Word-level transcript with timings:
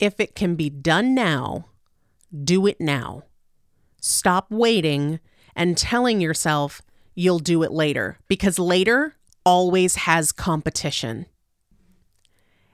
if 0.00 0.18
it 0.18 0.34
can 0.34 0.56
be 0.56 0.70
done 0.70 1.14
now, 1.14 1.66
do 2.44 2.66
it 2.66 2.80
now. 2.80 3.22
Stop 4.00 4.50
waiting 4.50 5.20
and 5.54 5.76
telling 5.76 6.20
yourself 6.20 6.80
you'll 7.14 7.38
do 7.38 7.62
it 7.62 7.70
later 7.70 8.18
because 8.26 8.58
later 8.58 9.14
always 9.44 9.96
has 9.96 10.32
competition. 10.32 11.26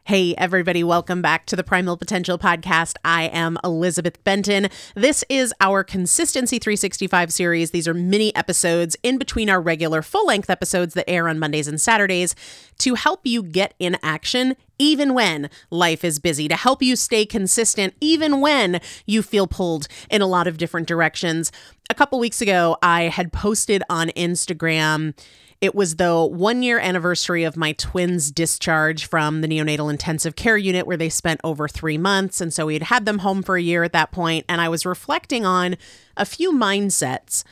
Hey, 0.07 0.37
everybody, 0.39 0.85
welcome 0.85 1.21
back 1.21 1.47
to 1.47 1.57
the 1.57 1.65
Primal 1.65 1.97
Potential 1.97 2.39
Podcast. 2.39 2.95
I 3.05 3.25
am 3.25 3.59
Elizabeth 3.65 4.23
Benton. 4.23 4.69
This 4.95 5.25
is 5.29 5.53
our 5.61 5.83
Consistency 5.83 6.61
365 6.61 7.33
series. 7.33 7.73
These 7.73 7.89
are 7.89 7.93
mini 7.93 8.33
episodes 8.37 8.97
in 9.03 9.19
between 9.19 9.51
our 9.51 9.61
regular 9.61 10.03
full 10.03 10.25
length 10.29 10.49
episodes 10.49 10.95
that 10.95 11.11
air 11.11 11.29
on 11.29 11.41
Mondays 11.41 11.67
and 11.67 11.81
Saturdays 11.81 12.37
to 12.79 12.95
help 12.95 13.23
you 13.25 13.43
get 13.43 13.75
in 13.81 13.97
action 14.01 14.55
even 14.79 15.13
when 15.13 15.51
life 15.71 16.05
is 16.05 16.21
busy, 16.21 16.47
to 16.47 16.55
help 16.55 16.85
you 16.85 16.95
stay 16.95 17.27
consistent 17.27 17.93
even 18.01 18.41
when 18.41 18.81
you 19.07 19.23
feel 19.23 19.49
pulled 19.49 19.89
in 20.09 20.23
a 20.23 20.27
lot 20.29 20.47
of 20.47 20.57
different 20.57 20.87
directions. 20.87 21.51
A 21.91 21.95
couple 21.95 22.21
weeks 22.21 22.41
ago, 22.41 22.77
I 22.81 23.09
had 23.09 23.33
posted 23.33 23.83
on 23.91 24.11
Instagram 24.11 25.15
it 25.61 25.75
was 25.75 25.97
the 25.97 26.25
one 26.25 26.63
year 26.63 26.79
anniversary 26.79 27.45
of 27.45 27.57
my 27.57 27.73
twins' 27.73 28.31
discharge 28.31 29.07
from 29.07 29.41
the 29.41 29.49
neonatal 29.49 29.91
intensive 29.91 30.37
care 30.37 30.57
unit 30.57 30.87
where 30.87 30.97
they 30.97 31.09
spent 31.09 31.41
over 31.43 31.67
three 31.67 31.99
months. 31.99 32.41
And 32.41 32.53
so 32.53 32.67
we 32.67 32.75
had 32.75 32.85
had 32.85 33.07
them 33.07 33.19
home 33.19 33.43
for 33.43 33.57
a 33.57 33.63
year 33.63 33.83
at 33.83 33.93
that 33.93 34.13
point, 34.13 34.45
And 34.49 34.61
I 34.61 34.69
was 34.69 34.85
reflecting 34.85 35.47
on 35.47 35.77
a 36.17 36.27
few 36.27 36.53
mindsets 36.53 37.45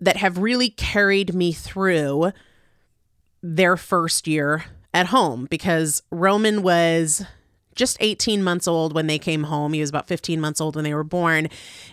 that 0.00 0.18
have 0.18 0.38
really 0.38 0.68
carried 0.68 1.34
me 1.34 1.52
through 1.52 2.32
their 3.42 3.76
first 3.76 4.26
year 4.26 4.64
at 4.92 5.06
home 5.06 5.46
because 5.48 6.02
Roman 6.10 6.62
was 6.62 7.24
just 7.74 7.96
18 8.00 8.42
months 8.42 8.66
old 8.66 8.94
when 8.94 9.06
they 9.06 9.18
came 9.18 9.44
home. 9.44 9.72
He 9.72 9.80
was 9.80 9.90
about 9.90 10.08
15 10.08 10.40
months 10.40 10.60
old 10.60 10.74
when 10.74 10.84
they 10.84 10.94
were 10.94 11.04
born. 11.04 11.48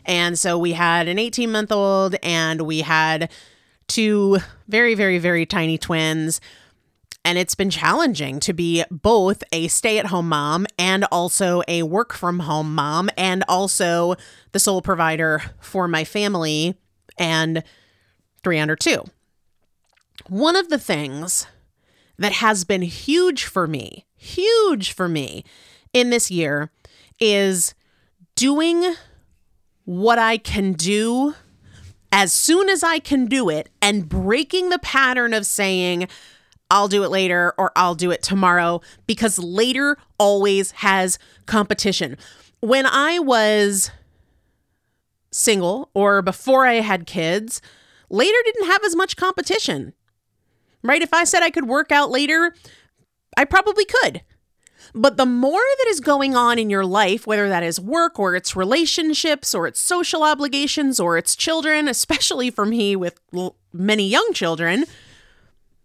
And 0.05 0.39
so 0.39 0.57
we 0.57 0.73
had 0.73 1.07
an 1.07 1.19
18 1.19 1.51
month 1.51 1.71
old 1.71 2.15
and 2.23 2.61
we 2.61 2.81
had 2.81 3.29
two 3.87 4.39
very, 4.67 4.95
very, 4.95 5.17
very 5.17 5.45
tiny 5.45 5.77
twins. 5.77 6.41
And 7.25 7.37
it's 7.37 7.55
been 7.55 7.69
challenging 7.69 8.41
to 8.41 8.51
be 8.51 8.83
both 8.91 9.43
a 9.53 9.69
stay 9.69 9.97
at 9.97 10.07
home 10.07 10.27
mom 10.27 10.67
and 10.77 11.05
also 11.11 11.61
a 11.69 11.83
work 11.83 12.13
from 12.13 12.39
home 12.39 12.75
mom, 12.75 13.09
and 13.17 13.45
also 13.47 14.15
the 14.51 14.59
sole 14.59 14.81
provider 14.81 15.41
for 15.61 15.87
my 15.87 16.03
family 16.03 16.75
and 17.17 17.63
three 18.43 18.59
under 18.59 18.75
two. 18.75 19.05
One 20.27 20.57
of 20.57 20.67
the 20.67 20.77
things 20.77 21.47
that 22.17 22.33
has 22.33 22.65
been 22.65 22.81
huge 22.81 23.45
for 23.45 23.67
me, 23.67 24.05
huge 24.17 24.91
for 24.91 25.07
me 25.07 25.45
in 25.93 26.09
this 26.09 26.29
year 26.29 26.71
is 27.19 27.73
doing 28.35 28.95
what 29.85 30.19
I 30.19 30.37
can 30.37 30.73
do 30.73 31.35
as 32.13 32.31
soon 32.31 32.69
as 32.69 32.83
I 32.83 32.99
can 32.99 33.25
do 33.25 33.49
it 33.49 33.69
and 33.81 34.07
breaking 34.07 34.69
the 34.69 34.77
pattern 34.77 35.33
of 35.33 35.47
saying, 35.47 36.07
I'll 36.69 36.87
do 36.87 37.03
it 37.03 37.09
later 37.09 37.55
or 37.57 37.71
I'll 37.75 37.95
do 37.95 38.11
it 38.11 38.21
tomorrow 38.21 38.81
because 39.07 39.39
later 39.39 39.97
always 40.19 40.71
has 40.71 41.17
competition. 41.47 42.15
When 42.59 42.85
I 42.85 43.17
was 43.17 43.89
single 45.31 45.89
or 45.95 46.21
before 46.21 46.67
I 46.67 46.75
had 46.75 47.07
kids, 47.07 47.61
later 48.11 48.37
didn't 48.45 48.67
have 48.67 48.83
as 48.85 48.95
much 48.95 49.17
competition. 49.17 49.93
Right? 50.83 51.01
If 51.01 51.15
I 51.15 51.23
said 51.23 51.41
I 51.41 51.49
could 51.49 51.67
work 51.67 51.91
out 51.91 52.11
later, 52.11 52.53
I 53.35 53.45
probably 53.45 53.85
could. 53.85 54.21
But 54.93 55.17
the 55.17 55.25
more 55.25 55.61
that 55.79 55.87
is 55.89 55.99
going 55.99 56.35
on 56.35 56.59
in 56.59 56.69
your 56.69 56.85
life, 56.85 57.25
whether 57.25 57.49
that 57.49 57.63
is 57.63 57.79
work 57.79 58.19
or 58.19 58.35
it's 58.35 58.55
relationships 58.55 59.55
or 59.55 59.67
it's 59.67 59.79
social 59.79 60.23
obligations 60.23 60.99
or 60.99 61.17
it's 61.17 61.35
children, 61.35 61.87
especially 61.87 62.49
for 62.49 62.65
me 62.65 62.95
with 62.95 63.19
l- 63.33 63.55
many 63.71 64.07
young 64.07 64.29
children, 64.33 64.85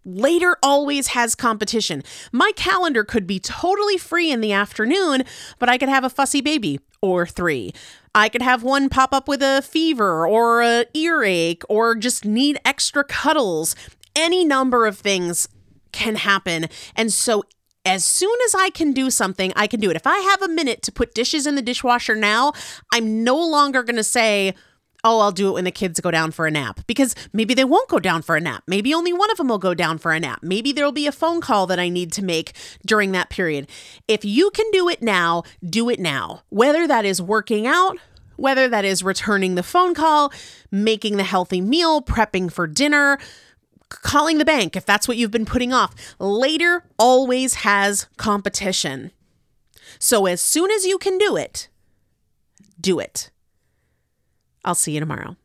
later 0.05 0.56
always 0.62 1.09
has 1.09 1.34
competition. 1.34 2.03
My 2.33 2.53
calendar 2.56 3.05
could 3.05 3.27
be 3.27 3.39
totally 3.39 3.99
free 3.99 4.31
in 4.31 4.41
the 4.41 4.53
afternoon, 4.53 5.25
but 5.59 5.69
I 5.69 5.78
could 5.78 5.89
have 5.89 6.05
a 6.05 6.11
fussy 6.11 6.41
baby 6.41 6.81
or 7.00 7.27
three. 7.27 7.73
I 8.15 8.28
could 8.28 8.43
have 8.43 8.62
one 8.62 8.89
pop 8.89 9.12
up 9.12 9.28
with 9.28 9.43
a 9.43 9.62
fever 9.62 10.27
or 10.27 10.62
a 10.62 10.87
earache 10.94 11.62
or 11.69 11.94
just 11.94 12.25
need 12.25 12.59
extra 12.65 13.05
cuddles. 13.05 13.77
Any 14.17 14.44
number 14.44 14.87
of 14.87 14.99
things 14.99 15.49
can 15.93 16.17
happen. 16.17 16.67
And 16.97 17.12
so 17.12 17.44
as 17.88 18.04
soon 18.04 18.37
as 18.44 18.54
I 18.54 18.69
can 18.69 18.93
do 18.93 19.10
something, 19.10 19.50
I 19.56 19.66
can 19.66 19.81
do 19.81 19.88
it. 19.91 19.97
If 19.97 20.06
I 20.06 20.19
have 20.19 20.43
a 20.43 20.49
minute 20.49 20.82
to 20.82 20.93
put 20.93 21.15
dishes 21.15 21.47
in 21.47 21.54
the 21.54 21.62
dishwasher 21.62 22.15
now, 22.15 22.53
I'm 22.93 23.25
no 23.25 23.37
longer 23.37 23.82
going 23.82 23.97
to 23.97 24.04
say, 24.04 24.54
oh, 25.04 25.21
I'll 25.21 25.32
do 25.32 25.49
it 25.49 25.53
when 25.53 25.65
the 25.65 25.71
kids 25.71 25.99
go 25.99 26.10
down 26.10 26.31
for 26.31 26.47
a 26.47 26.50
nap 26.50 26.81
because 26.87 27.15
maybe 27.32 27.54
they 27.54 27.65
won't 27.65 27.88
go 27.88 27.99
down 27.99 28.21
for 28.21 28.37
a 28.37 28.43
nap. 28.43 28.62
Maybe 28.66 28.93
only 28.93 29.15
one 29.15 29.31
of 29.31 29.38
them 29.38 29.49
will 29.49 29.59
go 29.59 29.72
down 29.72 29.97
for 29.97 30.12
a 30.12 30.21
nap. 30.21 30.41
Maybe 30.43 30.71
there'll 30.71 30.93
be 30.93 31.06
a 31.06 31.12
phone 31.12 31.41
call 31.41 31.66
that 31.69 31.78
I 31.78 31.88
need 31.88 32.12
to 32.12 32.22
make 32.22 32.53
during 32.84 33.12
that 33.12 33.31
period. 33.31 33.69
If 34.06 34.22
you 34.22 34.50
can 34.50 34.70
do 34.70 34.91
it 34.91 35.00
now, 35.00 35.44
do 35.65 35.88
it 35.88 35.99
now. 35.99 36.43
Whether 36.50 36.87
that 36.87 37.06
is 37.06 37.22
working 37.22 37.66
out, 37.66 37.97
whether 38.37 38.69
that 38.69 38.84
is 38.84 39.03
returning 39.03 39.55
the 39.55 39.62
phone 39.62 39.94
call, 39.94 40.31
making 40.70 41.16
the 41.16 41.25
healthy 41.25 41.62
meal, 41.62 42.03
prepping 42.03 42.53
for 42.53 42.66
dinner, 42.66 43.19
calling 43.88 44.38
the 44.38 44.44
bank 44.44 44.76
if 44.76 44.84
that's 44.87 45.09
what 45.09 45.16
you've 45.16 45.31
been 45.31 45.47
putting 45.47 45.72
off. 45.72 45.94
Later 46.19 46.84
always 46.99 47.54
has 47.54 48.06
competition. 48.16 49.12
So 49.99 50.26
as 50.26 50.41
soon 50.41 50.71
as 50.71 50.84
you 50.84 50.99
can 50.99 51.19
do 51.19 51.37
it, 51.37 51.69
do 52.81 52.99
it. 52.99 53.31
I'll 54.65 54.75
see 54.75 54.93
you 54.93 55.00
tomorrow. 55.00 55.37